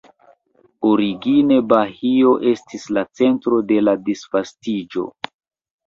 Origine 0.91 1.59
Bahio 1.75 2.33
estis 2.55 2.89
la 2.99 3.07
centro 3.23 3.63
de 3.71 3.81
la 3.87 3.97
disvastiĝo. 4.13 5.11